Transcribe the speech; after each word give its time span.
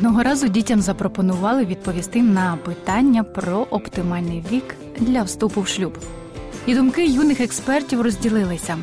Одного 0.00 0.22
разу 0.22 0.48
дітям 0.48 0.80
запропонували 0.80 1.64
відповісти 1.64 2.22
на 2.22 2.58
питання 2.64 3.24
про 3.24 3.66
оптимальний 3.70 4.44
вік 4.52 4.76
для 4.98 5.22
вступу 5.22 5.60
в 5.60 5.68
шлюб. 5.68 5.98
І 6.66 6.74
думки 6.74 7.06
юних 7.06 7.40
експертів 7.40 8.00
розділилися. 8.00 8.78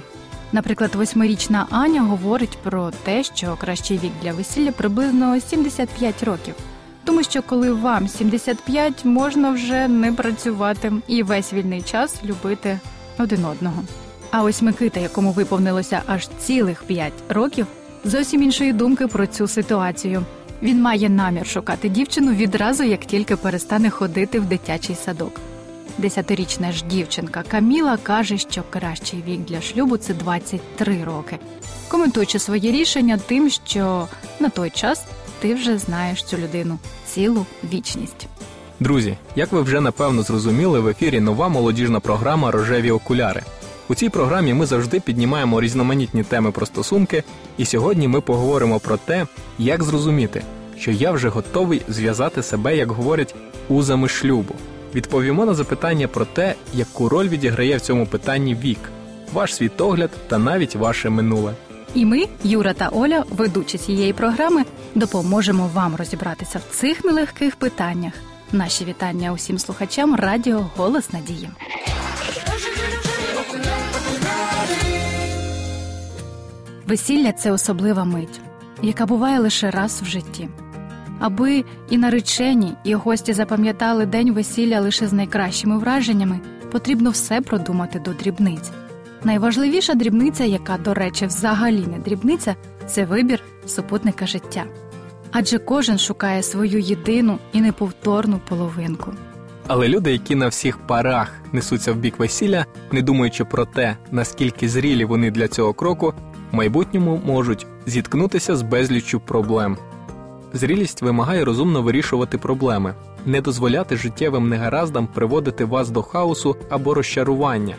Наприклад, 0.51 0.95
восьмирічна 0.95 1.67
Аня 1.69 2.01
говорить 2.01 2.57
про 2.63 2.91
те, 3.03 3.23
що 3.23 3.57
кращий 3.61 3.97
вік 3.97 4.11
для 4.23 4.33
весілля 4.33 4.71
приблизно 4.71 5.39
75 5.39 6.23
років. 6.23 6.55
Тому 7.03 7.23
що 7.23 7.41
коли 7.41 7.71
вам 7.71 8.07
75, 8.07 9.05
можна 9.05 9.51
вже 9.51 9.87
не 9.87 10.13
працювати 10.13 10.93
і 11.07 11.23
весь 11.23 11.53
вільний 11.53 11.81
час 11.81 12.23
любити 12.23 12.79
один 13.19 13.45
одного. 13.45 13.83
А 14.31 14.43
ось 14.43 14.61
Микита, 14.61 14.99
якому 14.99 15.31
виповнилося 15.31 16.01
аж 16.07 16.27
цілих 16.39 16.83
5 16.83 17.13
років, 17.29 17.67
зовсім 18.03 18.43
іншої 18.43 18.73
думки 18.73 19.07
про 19.07 19.27
цю 19.27 19.47
ситуацію. 19.47 20.25
Він 20.61 20.81
має 20.81 21.09
намір 21.09 21.47
шукати 21.47 21.89
дівчину 21.89 22.33
відразу, 22.33 22.83
як 22.83 23.05
тільки 23.05 23.35
перестане 23.35 23.89
ходити 23.89 24.39
в 24.39 24.45
дитячий 24.45 24.95
садок. 24.95 25.41
Десятирічна 25.97 26.71
ж 26.71 26.85
дівчинка 26.85 27.43
Каміла 27.47 27.97
каже, 28.03 28.37
що 28.37 28.63
кращий 28.69 29.23
вік 29.27 29.39
для 29.45 29.61
шлюбу 29.61 29.97
це 29.97 30.13
23 30.13 31.03
роки, 31.03 31.39
коментуючи 31.87 32.39
своє 32.39 32.71
рішення 32.71 33.19
тим, 33.27 33.49
що 33.49 34.07
на 34.39 34.49
той 34.49 34.69
час 34.69 35.05
ти 35.39 35.55
вже 35.55 35.77
знаєш 35.77 36.23
цю 36.23 36.37
людину 36.37 36.77
цілу 37.05 37.45
вічність. 37.73 38.27
Друзі, 38.79 39.17
як 39.35 39.51
ви 39.51 39.61
вже 39.61 39.81
напевно 39.81 40.21
зрозуміли, 40.21 40.79
в 40.79 40.87
ефірі 40.87 41.19
нова 41.19 41.49
молодіжна 41.49 41.99
програма 41.99 42.51
Рожеві 42.51 42.91
окуляри. 42.91 43.43
У 43.89 43.95
цій 43.95 44.09
програмі 44.09 44.53
ми 44.53 44.65
завжди 44.65 44.99
піднімаємо 44.99 45.61
різноманітні 45.61 46.23
теми 46.23 46.51
про 46.51 46.65
стосунки, 46.65 47.23
і 47.57 47.65
сьогодні 47.65 48.07
ми 48.07 48.21
поговоримо 48.21 48.79
про 48.79 48.97
те, 48.97 49.27
як 49.59 49.83
зрозуміти, 49.83 50.41
що 50.77 50.91
я 50.91 51.11
вже 51.11 51.29
готовий 51.29 51.81
зв'язати 51.87 52.43
себе, 52.43 52.77
як 52.77 52.91
говорять, 52.91 53.35
узами 53.69 54.07
шлюбу. 54.07 54.55
Відповімо 54.95 55.45
на 55.45 55.53
запитання 55.53 56.07
про 56.07 56.25
те, 56.25 56.55
яку 56.73 57.09
роль 57.09 57.27
відіграє 57.27 57.77
в 57.77 57.81
цьому 57.81 58.05
питанні 58.05 58.55
вік, 58.55 58.79
ваш 59.33 59.55
світогляд 59.55 60.09
та 60.27 60.37
навіть 60.37 60.75
ваше 60.75 61.09
минуле. 61.09 61.53
І 61.93 62.05
ми, 62.05 62.25
Юра 62.43 62.73
та 62.73 62.89
Оля, 62.89 63.23
ведучі 63.29 63.77
цієї 63.77 64.13
програми, 64.13 64.63
допоможемо 64.95 65.69
вам 65.73 65.95
розібратися 65.95 66.59
в 66.59 66.75
цих 66.75 67.05
нелегких 67.05 67.55
питаннях. 67.55 68.13
Наші 68.51 68.85
вітання 68.85 69.33
усім 69.33 69.59
слухачам 69.59 70.15
радіо 70.15 70.69
Голос 70.75 71.13
Надії. 71.13 71.49
Весілля 76.87 77.31
це 77.31 77.51
особлива 77.51 78.05
мить, 78.05 78.41
яка 78.81 79.05
буває 79.05 79.39
лише 79.39 79.71
раз 79.71 80.01
в 80.01 80.05
житті. 80.05 80.49
Аби 81.19 81.63
і 81.89 81.97
наречені, 81.97 82.73
і 82.83 82.93
гості 82.93 83.33
запам'ятали 83.33 84.05
день 84.05 84.33
весілля 84.33 84.79
лише 84.79 85.07
з 85.07 85.13
найкращими 85.13 85.77
враженнями, 85.77 86.39
потрібно 86.71 87.09
все 87.09 87.41
продумати 87.41 87.99
до 87.99 88.13
дрібниць. 88.13 88.71
Найважливіша 89.23 89.93
дрібниця, 89.93 90.43
яка, 90.43 90.77
до 90.77 90.93
речі, 90.93 91.25
взагалі 91.25 91.85
не 91.87 91.99
дрібниця, 91.99 92.55
це 92.85 93.05
вибір 93.05 93.43
супутника 93.65 94.27
життя. 94.27 94.63
Адже 95.31 95.57
кожен 95.57 95.97
шукає 95.97 96.43
свою 96.43 96.79
єдину 96.79 97.39
і 97.53 97.61
неповторну 97.61 98.39
половинку. 98.49 99.13
Але 99.67 99.87
люди, 99.87 100.11
які 100.11 100.35
на 100.35 100.47
всіх 100.47 100.77
парах 100.77 101.33
несуться 101.51 101.93
в 101.93 101.95
бік 101.95 102.19
весілля, 102.19 102.65
не 102.91 103.01
думаючи 103.01 103.45
про 103.45 103.65
те, 103.65 103.97
наскільки 104.11 104.69
зрілі 104.69 105.05
вони 105.05 105.31
для 105.31 105.47
цього 105.47 105.73
кроку, 105.73 106.13
майбутньому 106.51 107.21
можуть 107.25 107.67
зіткнутися 107.85 108.55
з 108.55 108.61
безліччю 108.61 109.19
проблем. 109.19 109.77
Зрілість 110.53 111.01
вимагає 111.01 111.45
розумно 111.45 111.81
вирішувати 111.81 112.37
проблеми, 112.37 112.93
не 113.25 113.41
дозволяти 113.41 113.95
життєвим 113.95 114.49
негараздам 114.49 115.07
приводити 115.07 115.65
вас 115.65 115.89
до 115.89 116.01
хаосу 116.01 116.55
або 116.69 116.93
розчарування. 116.93 117.75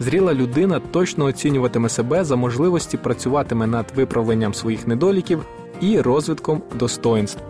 Зріла 0.00 0.34
людина 0.34 0.80
точно 0.90 1.24
оцінюватиме 1.24 1.88
себе 1.88 2.24
за 2.24 2.36
можливості 2.36 2.96
працюватиме 2.96 3.66
над 3.66 3.86
виправленням 3.96 4.54
своїх 4.54 4.86
недоліків 4.86 5.46
і 5.80 6.00
розвитком 6.00 6.62
достоинств. 6.78 7.42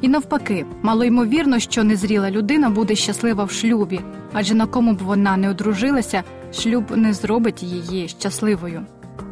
І 0.00 0.08
навпаки, 0.08 0.66
малоймовірно, 0.82 1.58
що 1.58 1.84
незріла 1.84 2.30
людина 2.30 2.70
буде 2.70 2.94
щаслива 2.94 3.44
в 3.44 3.50
шлюбі, 3.50 4.00
адже 4.32 4.54
на 4.54 4.66
кому 4.66 4.92
б 4.92 4.98
вона 4.98 5.36
не 5.36 5.50
одружилася, 5.50 6.22
шлюб 6.52 6.84
не 6.96 7.12
зробить 7.12 7.62
її 7.62 8.08
щасливою. 8.08 8.80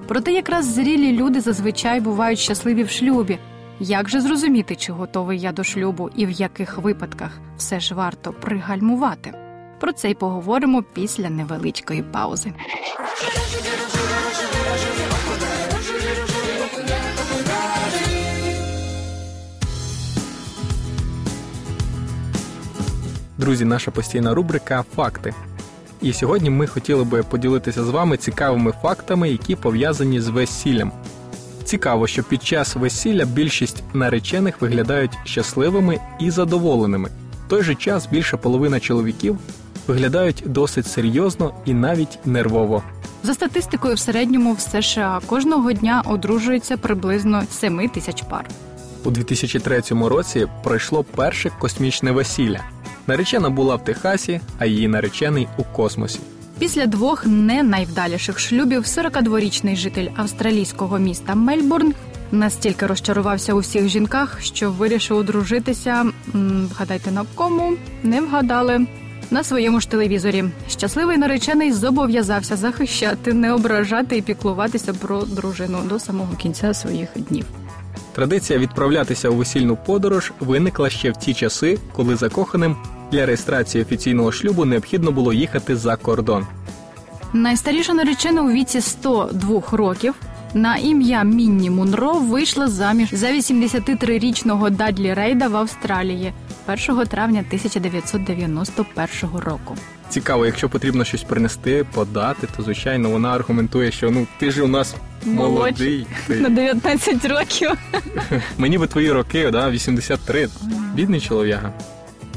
Проте 0.08 0.32
якраз 0.32 0.66
зрілі 0.66 1.12
люди 1.12 1.40
зазвичай 1.40 2.00
бувають 2.00 2.38
щасливі 2.38 2.82
в 2.82 2.90
шлюбі. 2.90 3.38
Як 3.80 4.08
же 4.08 4.20
зрозуміти, 4.20 4.76
чи 4.76 4.92
готовий 4.92 5.40
я 5.40 5.52
до 5.52 5.64
шлюбу 5.64 6.10
і 6.16 6.26
в 6.26 6.30
яких 6.30 6.78
випадках 6.78 7.30
все 7.56 7.80
ж 7.80 7.94
варто 7.94 8.32
пригальмувати? 8.32 9.34
Про 9.80 9.92
це 9.92 10.10
й 10.10 10.14
поговоримо 10.14 10.82
після 10.82 11.30
невеличкої 11.30 12.02
паузи. 12.02 12.52
Друзі, 23.38 23.64
наша 23.64 23.90
постійна 23.90 24.34
рубрика 24.34 24.84
Факти. 24.96 25.34
І 26.02 26.12
сьогодні 26.12 26.50
ми 26.50 26.66
хотіли 26.66 27.04
би 27.04 27.22
поділитися 27.22 27.84
з 27.84 27.88
вами 27.88 28.16
цікавими 28.16 28.72
фактами, 28.82 29.30
які 29.30 29.56
пов'язані 29.56 30.20
з 30.20 30.28
весіллям. 30.28 30.92
Цікаво, 31.64 32.06
що 32.06 32.22
під 32.22 32.44
час 32.44 32.76
весілля 32.76 33.24
більшість 33.24 33.82
наречених 33.94 34.60
виглядають 34.60 35.18
щасливими 35.24 35.98
і 36.20 36.30
задоволеними. 36.30 37.08
В 37.46 37.50
той 37.50 37.62
же 37.62 37.74
час 37.74 38.06
більша 38.06 38.36
половина 38.36 38.80
чоловіків 38.80 39.38
виглядають 39.86 40.42
досить 40.46 40.86
серйозно 40.86 41.54
і 41.64 41.74
навіть 41.74 42.18
нервово. 42.24 42.82
За 43.22 43.34
статистикою, 43.34 43.94
в 43.94 43.98
середньому 43.98 44.52
в 44.52 44.60
США 44.60 45.20
кожного 45.26 45.72
дня 45.72 46.02
одружується 46.06 46.76
приблизно 46.76 47.42
7 47.50 47.88
тисяч 47.88 48.22
пар. 48.22 48.46
У 49.04 49.10
2003 49.10 49.82
році 49.90 50.46
пройшло 50.62 51.04
перше 51.04 51.50
космічне 51.58 52.12
весілля. 52.12 52.60
Наречена 53.06 53.50
була 53.50 53.76
в 53.76 53.84
Техасі, 53.84 54.40
а 54.58 54.66
її 54.66 54.88
наречений 54.88 55.48
у 55.58 55.64
космосі. 55.64 56.20
Після 56.58 56.86
двох 56.86 57.26
не 57.26 57.62
найвдаліших 57.62 58.38
шлюбів 58.38 58.82
42-річний 58.82 59.76
житель 59.76 60.08
австралійського 60.16 60.98
міста 60.98 61.34
Мельбурн 61.34 61.94
настільки 62.32 62.86
розчарувався 62.86 63.54
у 63.54 63.58
всіх 63.58 63.88
жінках, 63.88 64.42
що 64.42 64.70
вирішив 64.70 65.16
одружитися. 65.16 66.06
Вгадайте 66.70 67.10
на 67.10 67.24
кому 67.34 67.72
не 68.02 68.20
вгадали. 68.20 68.86
На 69.30 69.44
своєму 69.44 69.80
ж 69.80 69.90
телевізорі 69.90 70.44
щасливий 70.68 71.16
наречений 71.16 71.72
зобов'язався 71.72 72.56
захищати, 72.56 73.32
не 73.32 73.52
ображати 73.52 74.16
і 74.16 74.22
піклуватися 74.22 74.92
про 74.92 75.22
дружину 75.22 75.78
до 75.88 75.98
самого 75.98 76.36
кінця 76.36 76.74
своїх 76.74 77.08
днів. 77.16 77.44
Традиція 78.14 78.58
відправлятися 78.58 79.28
у 79.28 79.34
весільну 79.34 79.76
подорож 79.76 80.32
виникла 80.40 80.90
ще 80.90 81.10
в 81.10 81.16
ті 81.16 81.34
часи, 81.34 81.78
коли 81.92 82.16
закоханим 82.16 82.76
для 83.12 83.26
реєстрації 83.26 83.84
офіційного 83.84 84.32
шлюбу 84.32 84.64
необхідно 84.64 85.12
було 85.12 85.32
їхати 85.32 85.76
за 85.76 85.96
кордон. 85.96 86.46
Найстаріша 87.32 87.94
наречена 87.94 88.42
у 88.42 88.50
віці 88.50 88.80
102 88.80 89.62
років 89.72 90.14
на 90.54 90.76
ім'я 90.76 91.22
Мінні 91.22 91.70
Мунро 91.70 92.12
вийшла 92.12 92.68
заміж 92.68 93.08
за 93.12 93.26
83-річного 93.26 94.70
Дадлі 94.70 95.14
Рейда 95.14 95.48
в 95.48 95.56
Австралії 95.56 96.32
1 96.66 97.06
травня 97.06 97.44
1991 97.46 99.40
року. 99.40 99.76
Цікаво, 100.08 100.46
якщо 100.46 100.68
потрібно 100.68 101.04
щось 101.04 101.22
принести, 101.22 101.86
подати, 101.94 102.48
то 102.56 102.62
звичайно 102.62 103.10
вона 103.10 103.32
аргументує, 103.32 103.92
що 103.92 104.10
ну 104.10 104.26
ти 104.38 104.50
ж 104.50 104.62
у 104.62 104.68
нас 104.68 104.94
молодий. 105.24 106.06
На 106.28 106.48
19 106.48 107.24
років. 107.24 107.70
Мені 108.58 108.78
би 108.78 108.86
твої 108.86 109.12
роки, 109.12 109.50
да, 109.50 109.70
83. 109.70 110.48
Бідний 110.94 111.20
чолов'яга. 111.20 111.72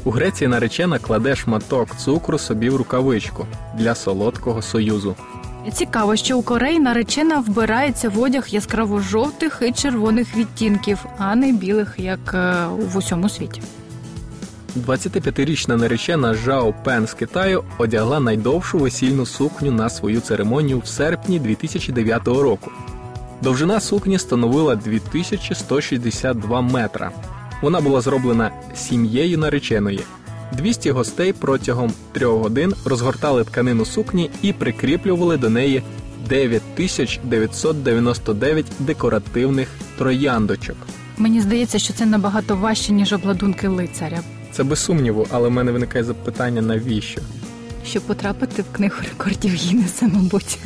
У 0.04 0.10
Греції 0.10 0.48
наречена 0.48 0.98
кладе 0.98 1.36
шматок 1.36 1.96
цукру 1.96 2.38
собі 2.38 2.70
в 2.70 2.76
рукавичку 2.76 3.46
для 3.74 3.94
солодкого 3.94 4.62
союзу. 4.62 5.16
Цікаво, 5.72 6.16
що 6.16 6.38
у 6.38 6.42
Кореї 6.42 6.80
наречена 6.80 7.40
вбирається 7.40 8.08
в 8.08 8.20
одяг 8.20 8.46
яскраво 8.48 9.00
жовтих 9.00 9.62
і 9.68 9.72
червоних 9.72 10.36
відтінків, 10.36 10.98
а 11.18 11.34
не 11.34 11.52
білих, 11.52 11.94
як 11.98 12.34
е, 12.34 12.66
в 12.92 12.96
усьому 12.96 13.28
світі. 13.28 13.62
25-річна 14.76 15.76
наречена 15.76 16.34
Жао 16.34 16.74
Пен 16.84 17.06
з 17.06 17.14
Китаю 17.14 17.64
одягла 17.78 18.20
найдовшу 18.20 18.78
весільну 18.78 19.26
сукню 19.26 19.72
на 19.72 19.90
свою 19.90 20.20
церемонію 20.20 20.78
в 20.78 20.86
серпні 20.86 21.38
2009 21.38 22.26
року. 22.26 22.70
Довжина 23.42 23.80
сукні 23.80 24.18
становила 24.18 24.76
2162 24.76 26.60
метра. 26.60 27.10
Вона 27.62 27.80
була 27.80 28.00
зроблена 28.00 28.50
сім'єю 28.74 29.38
нареченої. 29.38 30.00
200 30.52 30.90
гостей 30.90 31.32
протягом 31.32 31.92
трьох 32.12 32.42
годин 32.42 32.74
розгортали 32.84 33.44
тканину 33.44 33.84
сукні 33.84 34.30
і 34.42 34.52
прикріплювали 34.52 35.36
до 35.36 35.50
неї 35.50 35.82
9999 36.28 38.66
декоративних 38.78 39.68
трояндочок. 39.98 40.76
Мені 41.18 41.40
здається, 41.40 41.78
що 41.78 41.92
це 41.92 42.06
набагато 42.06 42.56
важче, 42.56 42.92
ніж 42.92 43.12
обладунки 43.12 43.68
лицаря. 43.68 44.20
Це 44.56 44.64
без 44.64 44.84
сумніву, 44.84 45.26
але 45.30 45.48
в 45.48 45.50
мене 45.52 45.72
виникає 45.72 46.04
запитання, 46.04 46.62
навіщо? 46.62 47.20
Щоб 47.86 48.02
потрапити 48.02 48.62
в 48.62 48.72
книгу 48.72 48.94
рекордів 49.04 49.52
Гіннеса, 49.52 50.06
мабуть. 50.06 50.58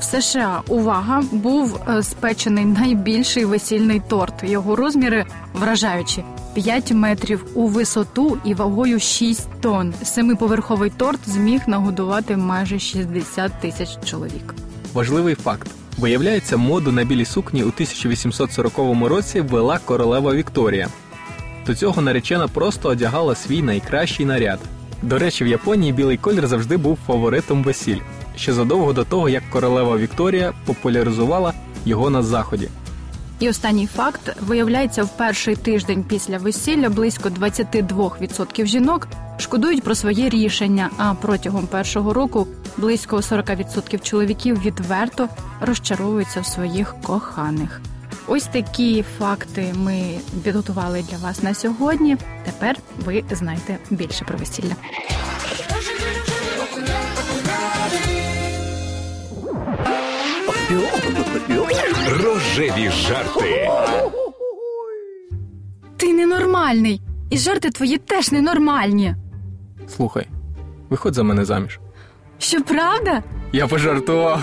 В 0.00 0.04
США 0.04 0.62
увага 0.68 1.22
був 1.32 1.80
е, 1.88 2.02
спечений 2.02 2.64
найбільший 2.64 3.44
весільний 3.44 4.02
торт. 4.08 4.34
Його 4.42 4.76
розміри 4.76 5.26
вражаючі 5.54 6.24
5 6.54 6.92
метрів 6.92 7.44
у 7.54 7.66
висоту 7.66 8.38
і 8.44 8.54
вагою 8.54 9.00
6 9.00 9.48
тонн. 9.60 9.94
Семиповерховий 10.02 10.90
торт 10.90 11.20
зміг 11.26 11.60
нагодувати 11.66 12.36
майже 12.36 12.78
60 12.78 13.52
тисяч 13.60 13.88
чоловік. 14.04 14.54
Важливий 14.94 15.34
факт: 15.34 15.68
виявляється, 15.98 16.56
моду 16.56 16.92
на 16.92 17.04
білі 17.04 17.24
сукні 17.24 17.62
у 17.62 17.68
1840 17.68 18.72
році 19.08 19.40
ввела 19.40 19.78
королева 19.84 20.34
Вікторія. 20.34 20.88
До 21.68 21.74
цього 21.74 22.02
наречена 22.02 22.48
просто 22.48 22.88
одягала 22.88 23.34
свій 23.34 23.62
найкращий 23.62 24.26
наряд. 24.26 24.58
До 25.02 25.18
речі, 25.18 25.44
в 25.44 25.46
Японії 25.46 25.92
білий 25.92 26.16
колір 26.16 26.46
завжди 26.46 26.76
був 26.76 26.98
фаворитом 27.06 27.62
весіль, 27.62 28.00
ще 28.36 28.52
задовго 28.52 28.92
до 28.92 29.04
того, 29.04 29.28
як 29.28 29.42
королева 29.50 29.96
Вікторія 29.96 30.52
популяризувала 30.64 31.52
його 31.84 32.10
на 32.10 32.22
заході. 32.22 32.68
І 33.38 33.48
останній 33.48 33.86
факт 33.86 34.36
виявляється, 34.40 35.04
в 35.04 35.16
перший 35.16 35.56
тиждень 35.56 36.04
після 36.08 36.38
весілля 36.38 36.88
близько 36.88 37.28
22% 37.28 38.66
жінок 38.66 39.08
шкодують 39.38 39.82
про 39.82 39.94
своє 39.94 40.28
рішення. 40.28 40.90
А 40.96 41.14
протягом 41.14 41.66
першого 41.66 42.14
року 42.14 42.46
близько 42.76 43.16
40% 43.16 44.02
чоловіків 44.02 44.62
відверто 44.62 45.28
розчаровуються 45.60 46.40
в 46.40 46.46
своїх 46.46 46.94
коханих. 47.02 47.80
Ось 48.30 48.44
такі 48.44 49.04
факти 49.18 49.74
ми 49.76 50.18
підготували 50.44 51.04
для 51.10 51.16
вас 51.16 51.42
на 51.42 51.54
сьогодні. 51.54 52.16
Тепер 52.44 52.76
ви 53.04 53.24
знаєте 53.30 53.78
більше 53.90 54.24
про 54.24 54.38
весілля. 54.38 54.76
Рожеві 62.22 62.90
жарти. 62.90 63.70
Ти 65.96 66.12
ненормальний, 66.12 67.02
і 67.30 67.38
жарти 67.38 67.70
твої 67.70 67.98
теж 67.98 68.32
ненормальні. 68.32 69.14
Слухай, 69.96 70.26
виходь 70.90 71.14
за 71.14 71.22
мене 71.22 71.44
заміж. 71.44 71.80
Що 72.38 72.62
правда? 72.62 73.22
Я 73.52 73.66
пожартував. 73.66 74.42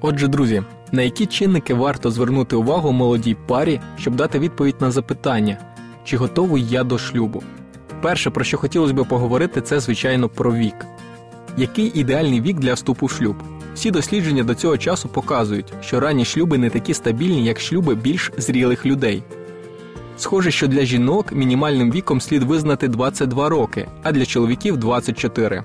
Отже, 0.00 0.28
друзі, 0.28 0.62
на 0.92 1.02
які 1.02 1.26
чинники 1.26 1.74
варто 1.74 2.10
звернути 2.10 2.56
увагу 2.56 2.92
молодій 2.92 3.36
парі, 3.46 3.80
щоб 3.98 4.16
дати 4.16 4.38
відповідь 4.38 4.76
на 4.80 4.90
запитання, 4.90 5.58
чи 6.04 6.16
готовий 6.16 6.66
я 6.68 6.84
до 6.84 6.98
шлюбу? 6.98 7.42
Перше, 8.02 8.30
про 8.30 8.44
що 8.44 8.58
хотілося 8.58 8.94
б 8.94 9.08
поговорити, 9.08 9.60
це 9.60 9.80
звичайно 9.80 10.28
про 10.28 10.54
вік. 10.54 10.86
Який 11.56 12.00
ідеальний 12.00 12.40
вік 12.40 12.58
для 12.58 12.74
вступу 12.74 13.06
в 13.06 13.10
шлюб? 13.10 13.36
Всі 13.74 13.90
дослідження 13.90 14.44
до 14.44 14.54
цього 14.54 14.78
часу 14.78 15.08
показують, 15.08 15.72
що 15.80 16.00
ранні 16.00 16.24
шлюби 16.24 16.58
не 16.58 16.70
такі 16.70 16.94
стабільні, 16.94 17.44
як 17.44 17.60
шлюби 17.60 17.94
більш 17.94 18.32
зрілих 18.36 18.86
людей. 18.86 19.22
Схоже, 20.18 20.50
що 20.50 20.66
для 20.66 20.84
жінок 20.84 21.32
мінімальним 21.32 21.90
віком 21.92 22.20
слід 22.20 22.42
визнати 22.42 22.88
22 22.88 23.48
роки, 23.48 23.88
а 24.02 24.12
для 24.12 24.26
чоловіків 24.26 24.76
24. 24.76 25.64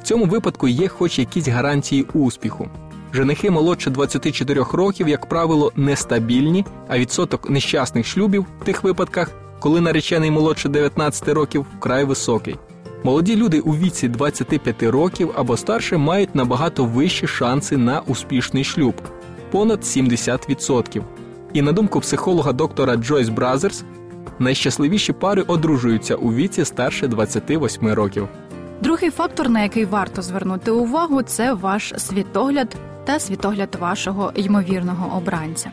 В 0.00 0.04
цьому 0.04 0.24
випадку 0.24 0.68
є 0.68 0.88
хоч 0.88 1.18
якісь 1.18 1.48
гарантії 1.48 2.06
успіху. 2.12 2.68
Женихи 3.14 3.50
молодше 3.50 3.90
24 3.90 4.64
років, 4.72 5.08
як 5.08 5.26
правило, 5.26 5.72
нестабільні, 5.76 6.64
а 6.88 6.98
відсоток 6.98 7.50
нещасних 7.50 8.06
шлюбів 8.06 8.46
в 8.60 8.64
тих 8.64 8.84
випадках, 8.84 9.30
коли 9.60 9.80
наречений 9.80 10.30
молодше 10.30 10.68
19 10.68 11.28
років, 11.28 11.66
вкрай 11.78 12.04
високий. 12.04 12.58
Молоді 13.04 13.36
люди 13.36 13.60
у 13.60 13.76
віці 13.76 14.08
25 14.08 14.82
років 14.82 15.30
або 15.36 15.56
старше 15.56 15.96
мають 15.96 16.34
набагато 16.34 16.84
вищі 16.84 17.26
шанси 17.26 17.76
на 17.76 18.00
успішний 18.00 18.64
шлюб 18.64 18.94
понад 19.50 19.80
70%. 19.80 21.02
І 21.52 21.62
на 21.62 21.72
думку 21.72 22.00
психолога 22.00 22.52
доктора 22.52 22.96
Джойс 22.96 23.28
Бразерс, 23.28 23.84
найщасливіші 24.38 25.12
пари 25.12 25.42
одружуються 25.42 26.14
у 26.14 26.32
віці 26.32 26.64
старше 26.64 27.08
28 27.08 27.88
років. 27.88 28.28
Другий 28.80 29.10
фактор, 29.10 29.48
на 29.48 29.62
який 29.62 29.84
варто 29.84 30.22
звернути 30.22 30.70
увагу, 30.70 31.22
це 31.22 31.52
ваш 31.52 31.94
світогляд 31.96 32.76
та 33.04 33.20
світогляд 33.20 33.74
вашого 33.80 34.32
ймовірного 34.34 35.16
обранця. 35.16 35.70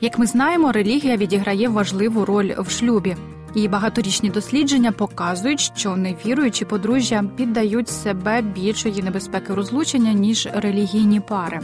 Як 0.00 0.18
ми 0.18 0.26
знаємо, 0.26 0.72
релігія 0.72 1.16
відіграє 1.16 1.68
важливу 1.68 2.24
роль 2.24 2.52
в 2.58 2.70
шлюбі, 2.70 3.16
і 3.54 3.68
багаторічні 3.68 4.30
дослідження 4.30 4.92
показують, 4.92 5.60
що 5.60 5.96
невіруючі 5.96 6.64
подружжя 6.64 7.24
піддають 7.36 7.88
себе 7.88 8.42
більшої 8.42 9.02
небезпеки 9.02 9.54
розлучення 9.54 10.12
ніж 10.12 10.48
релігійні 10.54 11.20
пари. 11.20 11.60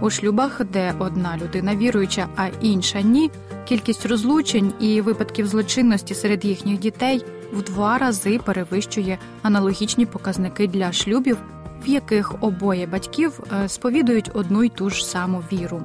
У 0.00 0.10
шлюбах, 0.10 0.64
де 0.64 0.94
одна 0.98 1.38
людина 1.42 1.76
віруюча, 1.76 2.28
а 2.36 2.46
інша 2.60 3.00
ні, 3.00 3.30
кількість 3.68 4.06
розлучень 4.06 4.72
і 4.80 5.00
випадків 5.00 5.46
злочинності 5.46 6.14
серед 6.14 6.44
їхніх 6.44 6.78
дітей 6.78 7.24
в 7.52 7.62
два 7.62 7.98
рази 7.98 8.40
перевищує 8.44 9.18
аналогічні 9.42 10.06
показники 10.06 10.66
для 10.66 10.92
шлюбів, 10.92 11.38
в 11.84 11.88
яких 11.88 12.34
обоє 12.42 12.86
батьків 12.86 13.40
е, 13.64 13.68
сповідують 13.68 14.30
одну 14.34 14.64
й 14.64 14.68
ту 14.68 14.90
ж 14.90 15.06
саму 15.06 15.42
віру. 15.52 15.82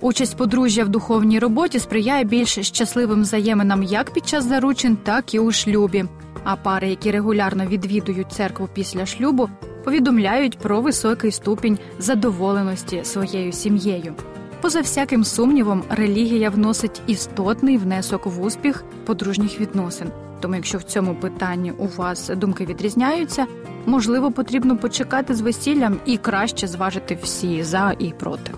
Участь 0.00 0.36
подружжя 0.36 0.84
в 0.84 0.88
духовній 0.88 1.38
роботі 1.38 1.78
сприяє 1.78 2.24
більш 2.24 2.58
щасливим 2.58 3.22
взаєминам 3.22 3.82
як 3.82 4.10
під 4.10 4.28
час 4.28 4.44
заручин, 4.44 4.96
так 4.96 5.34
і 5.34 5.38
у 5.38 5.52
шлюбі. 5.52 6.04
А 6.44 6.56
пари, 6.56 6.88
які 6.88 7.10
регулярно 7.10 7.66
відвідують 7.66 8.32
церкву 8.32 8.68
після 8.74 9.06
шлюбу, 9.06 9.48
повідомляють 9.84 10.58
про 10.58 10.80
високий 10.80 11.32
ступінь 11.32 11.78
задоволеності 11.98 13.00
своєю 13.04 13.52
сім'єю. 13.52 14.14
Поза 14.60 14.80
всяким 14.80 15.24
сумнівом, 15.24 15.82
релігія 15.90 16.50
вносить 16.50 17.02
істотний 17.06 17.76
внесок 17.76 18.26
в 18.26 18.42
успіх 18.42 18.84
подружніх 19.04 19.60
відносин. 19.60 20.08
Тому, 20.40 20.54
якщо 20.54 20.78
в 20.78 20.82
цьому 20.82 21.14
питанні 21.14 21.72
у 21.72 21.86
вас 21.86 22.30
думки 22.36 22.64
відрізняються, 22.64 23.46
можливо, 23.86 24.32
потрібно 24.32 24.78
почекати 24.78 25.34
з 25.34 25.40
весіллям 25.40 25.96
і 26.06 26.16
краще 26.16 26.66
зважити 26.66 27.18
всі 27.22 27.62
за 27.62 27.94
і 27.98 28.12
проти. 28.18 28.52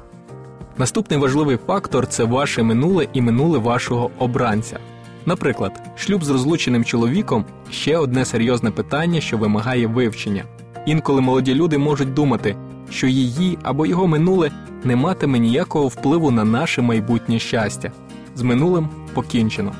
Наступний 0.79 1.19
важливий 1.19 1.59
фактор 1.67 2.07
це 2.07 2.25
ваше 2.25 2.63
минуле 2.63 3.07
і 3.13 3.23
минуле 3.23 3.59
вашого 3.59 4.11
обранця. 4.19 4.79
Наприклад, 5.27 5.81
шлюб 5.97 6.25
з 6.25 6.31
розлученим 6.31 6.85
чоловіком 6.85 7.45
ще 7.71 7.99
одне 7.99 8.25
серйозне 8.25 8.71
питання, 8.71 9.21
що 9.21 9.39
вимагає 9.39 9.87
вивчення. 9.87 10.45
Інколи 10.87 11.21
молоді 11.21 11.55
люди 11.55 11.79
можуть 11.79 12.15
думати, 12.15 12.57
що 12.91 13.07
її 13.07 13.59
або 13.63 13.87
його 13.87 14.07
минуле 14.07 14.51
не 14.85 14.97
матиме 14.97 15.39
ніякого 15.39 15.89
впливу 15.89 16.31
на 16.31 16.45
наше 16.45 16.83
майбутнє 16.83 17.39
щастя. 17.39 17.93
З 18.35 18.43
минулим 18.43 18.89
покінчено. 19.15 19.73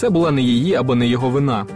Це 0.00 0.10
була 0.10 0.30
не 0.30 0.42
її 0.42 0.74
або 0.74 0.94
не 0.94 1.06
його 1.06 1.30
вина. 1.30 1.66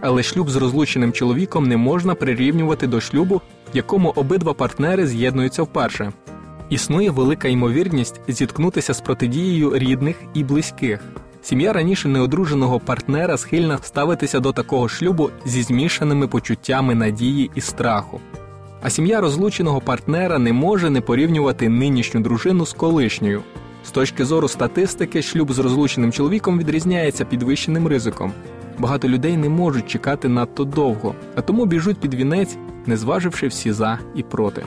Але 0.00 0.22
шлюб 0.22 0.50
з 0.50 0.56
розлученим 0.56 1.12
чоловіком 1.12 1.66
не 1.66 1.76
можна 1.76 2.14
прирівнювати 2.14 2.86
до 2.86 3.00
шлюбу, 3.00 3.36
в 3.72 3.76
якому 3.76 4.12
обидва 4.16 4.52
партнери 4.52 5.06
з'єднуються 5.06 5.62
вперше. 5.62 6.12
Існує 6.70 7.10
велика 7.10 7.48
ймовірність 7.48 8.20
зіткнутися 8.28 8.94
з 8.94 9.00
протидією 9.00 9.78
рідних 9.78 10.16
і 10.34 10.44
близьких. 10.44 11.00
Сім'я 11.42 11.72
раніше 11.72 12.08
неодруженого 12.08 12.80
партнера 12.80 13.36
схильна 13.36 13.78
ставитися 13.82 14.40
до 14.40 14.52
такого 14.52 14.88
шлюбу 14.88 15.30
зі 15.44 15.62
змішаними 15.62 16.28
почуттями 16.28 16.94
надії 16.94 17.50
і 17.54 17.60
страху. 17.60 18.20
А 18.82 18.90
сім'я 18.90 19.20
розлученого 19.20 19.80
партнера 19.80 20.38
не 20.38 20.52
може 20.52 20.90
не 20.90 21.00
порівнювати 21.00 21.68
нинішню 21.68 22.20
дружину 22.20 22.66
з 22.66 22.72
колишньою. 22.72 23.42
З 23.84 23.90
точки 23.90 24.24
зору 24.24 24.48
статистики, 24.48 25.22
шлюб 25.22 25.52
з 25.52 25.58
розлученим 25.58 26.12
чоловіком 26.12 26.58
відрізняється 26.58 27.24
підвищеним 27.24 27.88
ризиком. 27.88 28.32
Багато 28.78 29.08
людей 29.08 29.36
не 29.36 29.48
можуть 29.48 29.86
чекати 29.86 30.28
надто 30.28 30.64
довго, 30.64 31.14
а 31.34 31.40
тому 31.40 31.66
біжуть 31.66 32.00
під 32.00 32.14
вінець, 32.14 32.56
не 32.86 32.96
зваживши 32.96 33.46
всі 33.46 33.72
за 33.72 33.98
і 34.14 34.22
проти. 34.22 34.62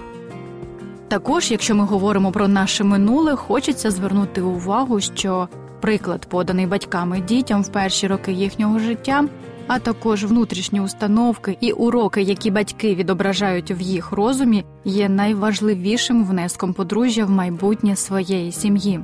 Також, 1.07 1.51
якщо 1.51 1.75
ми 1.75 1.85
говоримо 1.85 2.31
про 2.31 2.47
наше 2.47 2.83
минуле, 2.83 3.35
хочеться 3.35 3.91
звернути 3.91 4.41
увагу, 4.41 4.99
що 4.99 5.47
приклад, 5.81 6.25
поданий 6.25 6.65
батьками 6.65 7.21
дітям 7.21 7.63
в 7.63 7.67
перші 7.67 8.07
роки 8.07 8.31
їхнього 8.31 8.79
життя, 8.79 9.25
а 9.67 9.79
також 9.79 10.25
внутрішні 10.25 10.81
установки 10.81 11.57
і 11.61 11.71
уроки, 11.71 12.21
які 12.21 12.51
батьки 12.51 12.95
відображають 12.95 13.71
в 13.71 13.79
їх 13.81 14.11
розумі, 14.11 14.65
є 14.85 15.09
найважливішим 15.09 16.25
внеском 16.25 16.73
подружжя 16.73 17.25
в 17.25 17.29
майбутнє 17.29 17.95
своєї 17.95 18.51
сім'ї. 18.51 18.99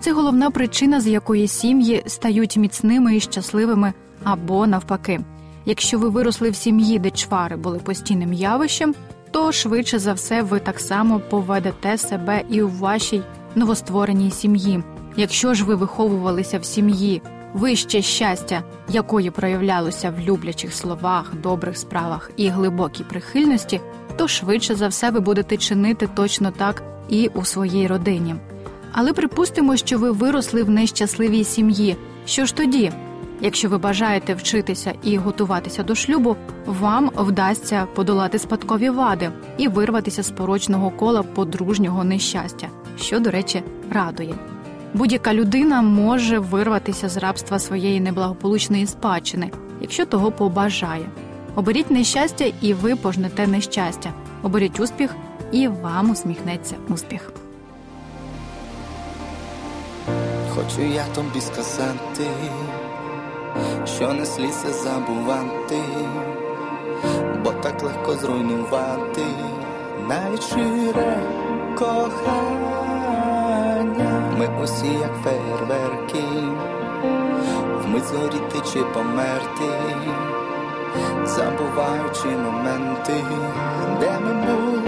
Це 0.00 0.12
головна 0.12 0.50
причина, 0.50 1.00
з 1.00 1.06
якої 1.06 1.48
сім'ї 1.48 2.02
стають 2.06 2.56
міцними 2.56 3.16
і 3.16 3.20
щасливими, 3.20 3.92
або 4.24 4.66
навпаки. 4.66 5.20
Якщо 5.66 5.98
ви 5.98 6.08
виросли 6.08 6.50
в 6.50 6.56
сім'ї, 6.56 6.98
де 6.98 7.10
чвари 7.10 7.56
були 7.56 7.78
постійним 7.78 8.32
явищем, 8.32 8.94
то 9.30 9.52
швидше 9.52 9.98
за 9.98 10.12
все 10.12 10.42
ви 10.42 10.60
так 10.60 10.80
само 10.80 11.20
поведете 11.20 11.98
себе 11.98 12.42
і 12.50 12.62
у 12.62 12.68
вашій 12.68 13.22
новоствореній 13.54 14.30
сім'ї. 14.30 14.82
Якщо 15.16 15.54
ж 15.54 15.64
ви 15.64 15.74
виховувалися 15.74 16.58
в 16.58 16.64
сім'ї, 16.64 17.22
вище 17.54 18.02
щастя, 18.02 18.62
якої 18.88 19.30
проявлялося 19.30 20.10
в 20.10 20.20
люблячих 20.20 20.74
словах, 20.74 21.32
добрих 21.42 21.76
справах 21.76 22.30
і 22.36 22.48
глибокій 22.48 23.04
прихильності, 23.04 23.80
то 24.16 24.28
швидше 24.28 24.74
за 24.74 24.88
все 24.88 25.10
ви 25.10 25.20
будете 25.20 25.56
чинити 25.56 26.08
точно 26.14 26.50
так 26.50 26.82
і 27.08 27.30
у 27.34 27.44
своїй 27.44 27.86
родині. 27.86 28.34
Але 28.92 29.12
припустимо, 29.12 29.76
що 29.76 29.98
ви 29.98 30.10
виросли 30.10 30.62
в 30.62 30.70
нещасливій 30.70 31.44
сім'ї. 31.44 31.96
Що 32.26 32.46
ж 32.46 32.54
тоді? 32.54 32.92
Якщо 33.40 33.68
ви 33.68 33.78
бажаєте 33.78 34.34
вчитися 34.34 34.92
і 35.02 35.16
готуватися 35.16 35.82
до 35.82 35.94
шлюбу, 35.94 36.36
вам 36.66 37.10
вдасться 37.16 37.86
подолати 37.94 38.38
спадкові 38.38 38.90
вади 38.90 39.30
і 39.58 39.68
вирватися 39.68 40.22
з 40.22 40.30
порочного 40.30 40.90
кола 40.90 41.22
подружнього 41.22 42.04
нещастя, 42.04 42.68
що, 42.98 43.20
до 43.20 43.30
речі, 43.30 43.62
радує. 43.90 44.34
Будь-яка 44.94 45.34
людина 45.34 45.82
може 45.82 46.38
вирватися 46.38 47.08
з 47.08 47.16
рабства 47.16 47.58
своєї 47.58 48.00
неблагополучної 48.00 48.86
спадщини, 48.86 49.50
якщо 49.80 50.06
того 50.06 50.32
побажає. 50.32 51.06
Оберіть 51.54 51.90
нещастя, 51.90 52.52
і 52.60 52.74
ви 52.74 52.96
пожнете 52.96 53.46
нещастя. 53.46 54.12
Оберіть 54.42 54.80
успіх, 54.80 55.16
і 55.52 55.68
вам 55.68 56.10
усміхнеться 56.10 56.76
успіх. 56.88 57.32
Хочу 60.54 60.82
я 60.82 61.04
тобі 61.14 61.40
сказати, 61.40 62.26
що 63.96 64.12
не 64.12 64.26
слідся 64.26 64.72
забувати, 64.72 65.80
бо 67.44 67.50
так 67.50 67.82
легко 67.82 68.14
зруйнувати 68.14 69.24
навіть 70.08 70.42
шире 70.42 71.22
кохання. 71.78 72.89
Ми 74.40 74.48
усі, 74.62 74.86
як 74.86 75.12
фейерверки, 75.24 76.24
вмить 77.84 78.04
згоріти 78.04 78.58
чи 78.72 78.84
померти, 78.84 79.70
забуваючи 81.24 82.26
моменти, 82.26 83.24
де 84.00 84.18
ми 84.20 84.32
були 84.32 84.79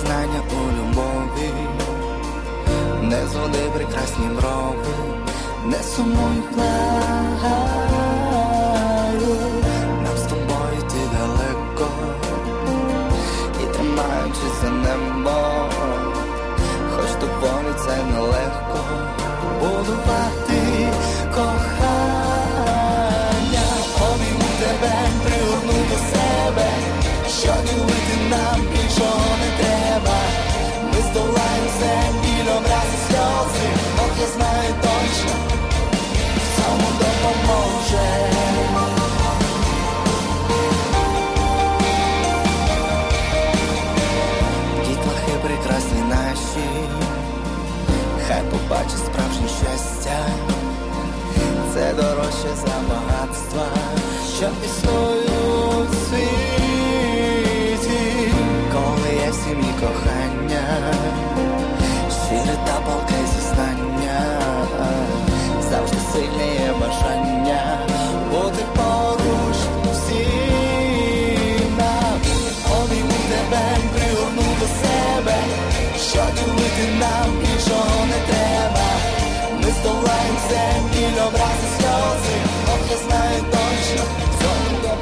це 0.00 0.06
зізнання 0.06 0.42
у 0.52 0.70
любові, 0.78 1.50
не 3.02 3.26
зводи 3.26 3.70
прекрасні 3.74 4.26
брови, 4.26 4.94
не 5.64 5.82
сумуй 5.82 6.42
плаю, 6.54 7.56
нам 10.02 10.16
з 10.16 10.22
тобою 10.22 10.78
йти 10.78 11.00
далеко, 11.18 11.88
і 13.62 13.74
тримаючись 13.74 14.60
за 14.62 14.70
небо, 14.70 15.68
хоч 16.96 17.10
доволі 17.20 17.74
це 17.86 18.04
нелегко. 18.04 18.80
Будувати 19.60 20.39
хай 48.70 48.78
побачить 48.78 49.06
справжнє 49.06 49.48
щастя, 49.48 50.26
це 51.74 51.94
дорожче 51.94 52.56
за 52.56 52.99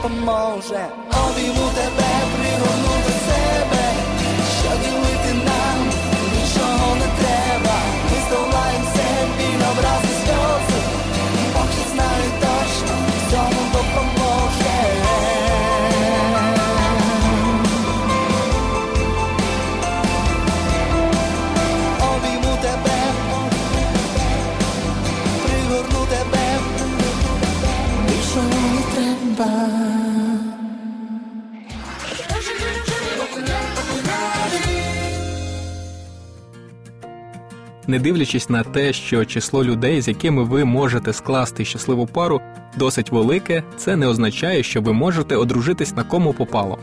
pomoże. 0.09 0.89
Obi 1.11 1.49
mu 1.49 1.71
te 1.71 2.18
Не 37.89 37.99
дивлячись 37.99 38.51
на 38.51 38.63
те, 38.63 38.93
що 38.93 39.25
число 39.25 39.65
людей, 39.65 40.01
з 40.01 40.09
якими 40.09 40.45
ви 40.45 40.65
можете 40.65 41.13
скласти 41.13 41.65
щасливу 41.65 42.07
пару, 42.07 42.41
досить 42.77 43.13
велике, 43.13 43.63
це 43.77 43.97
не 43.97 44.07
означає, 44.07 44.63
що 44.63 44.81
ви 44.81 44.93
можете 44.93 45.37
одружитись 45.37 45.97
на 45.97 46.05
кому 46.05 46.33
попало. 46.33 46.79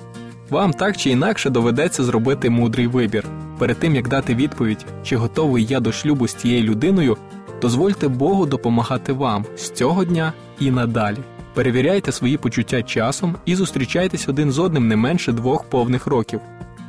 Вам 0.49 0.73
так 0.73 0.97
чи 0.97 1.09
інакше 1.09 1.49
доведеться 1.49 2.03
зробити 2.03 2.49
мудрий 2.49 2.87
вибір. 2.87 3.25
Перед 3.59 3.79
тим 3.79 3.95
як 3.95 4.07
дати 4.07 4.35
відповідь, 4.35 4.85
чи 5.03 5.17
готовий 5.17 5.65
я 5.65 5.79
до 5.79 5.91
шлюбу 5.91 6.27
з 6.27 6.33
цією 6.33 6.63
людиною, 6.63 7.17
дозвольте 7.61 8.07
Богу 8.07 8.45
допомагати 8.45 9.13
вам 9.13 9.45
з 9.55 9.71
цього 9.71 10.05
дня 10.05 10.33
і 10.59 10.71
надалі. 10.71 11.17
Перевіряйте 11.53 12.11
свої 12.11 12.37
почуття 12.37 12.83
часом 12.83 13.35
і 13.45 13.55
зустрічайтесь 13.55 14.29
один 14.29 14.51
з 14.51 14.59
одним 14.59 14.87
не 14.87 14.95
менше 14.95 15.31
двох 15.31 15.63
повних 15.63 16.07
років. 16.07 16.39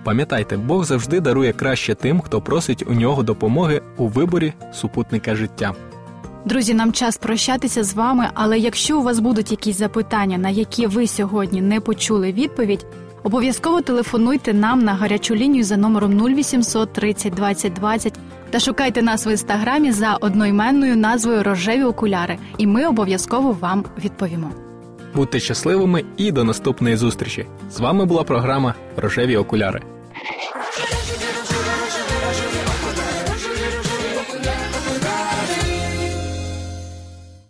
Пам'ятайте, 0.07 0.57
Бог 0.57 0.85
завжди 0.85 1.21
дарує 1.21 1.53
краще 1.53 1.95
тим, 1.95 2.21
хто 2.21 2.41
просить 2.41 2.85
у 2.87 2.95
нього 2.95 3.23
допомоги 3.23 3.83
у 3.97 4.09
виборі 4.09 4.53
супутника 4.73 5.35
життя. 5.35 5.75
Друзі, 6.45 6.75
нам 6.75 6.93
час 6.93 7.17
прощатися 7.17 7.85
з 7.85 7.95
вами, 7.95 8.29
але 8.35 8.59
якщо 8.59 8.99
у 8.99 9.03
вас 9.03 9.19
будуть 9.19 9.51
якісь 9.51 9.79
запитання, 9.79 10.39
на 10.39 10.49
які 10.49 10.87
ви 10.87 11.07
сьогодні 11.07 11.61
не 11.61 11.81
почули 11.81 12.33
відповідь, 12.33 12.87
обов'язково 13.23 13.81
телефонуйте 13.81 14.55
нам 14.55 14.85
на 14.85 14.95
гарячу 14.95 15.35
лінію 15.35 15.65
за 15.65 15.77
номером 15.77 16.21
0800 16.21 16.93
30 16.93 17.35
20 17.35 17.73
20 17.73 18.15
та 18.51 18.61
шукайте 18.61 19.03
нас 19.03 19.27
в 19.27 19.29
інстаграмі 19.29 19.93
за 19.93 20.15
одноіменною 20.15 20.97
назвою 20.97 21.43
Рожеві 21.43 21.83
окуляри, 21.83 22.39
і 22.59 22.67
ми 22.67 22.87
обов'язково 22.87 23.57
вам 23.61 23.85
відповімо. 24.05 24.51
Будьте 25.15 25.41
щасливими 25.41 26.05
і 26.17 26.33
до 26.33 26.45
наступної 26.45 26.97
зустрічі! 26.97 27.47
З 27.71 27.81
вами 27.81 28.05
була 28.05 28.23
програма 28.23 28.75
Рожеві 28.97 29.37
окуляри. 29.37 29.83